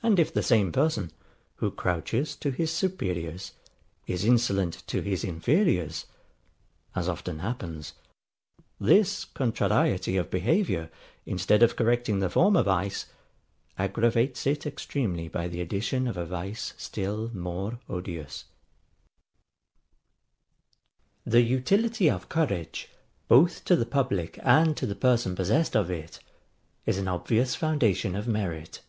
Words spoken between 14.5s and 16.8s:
extremely by the addition of a vice